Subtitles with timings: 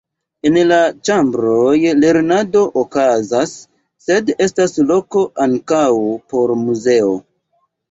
[0.49, 0.77] En la
[1.09, 3.53] ĉambroj lernado okazas,
[4.07, 5.85] sed estas loko ankaŭ
[6.35, 7.17] por muzeo.